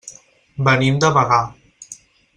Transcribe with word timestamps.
Venim 0.69 0.97
de 1.05 1.13
Bagà. 1.19 1.41